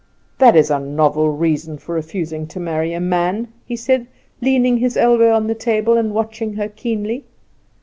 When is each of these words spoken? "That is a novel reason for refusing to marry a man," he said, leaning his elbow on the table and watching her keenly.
"That 0.39 0.55
is 0.55 0.71
a 0.71 0.79
novel 0.79 1.29
reason 1.31 1.77
for 1.77 1.93
refusing 1.93 2.47
to 2.47 2.59
marry 2.59 2.91
a 2.93 2.99
man," 2.99 3.49
he 3.67 3.75
said, 3.75 4.07
leaning 4.41 4.77
his 4.79 4.97
elbow 4.97 5.31
on 5.31 5.45
the 5.45 5.53
table 5.53 5.95
and 5.95 6.11
watching 6.11 6.55
her 6.55 6.69
keenly. 6.69 7.23